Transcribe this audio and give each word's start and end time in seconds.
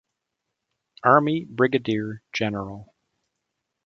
Army 1.03 1.45
Brigadier 1.45 2.23
General. 2.33 2.91